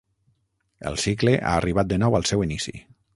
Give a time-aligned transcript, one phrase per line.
[0.91, 2.75] El cicle ha arribat de nou al seu inici.